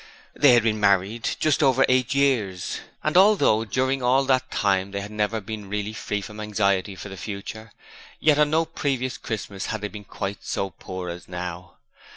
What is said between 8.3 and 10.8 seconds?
on no previous Christmas had they been quite so